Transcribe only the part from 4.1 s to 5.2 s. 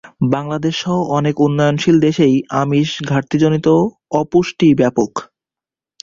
অপুষ্টি ব্যাপক।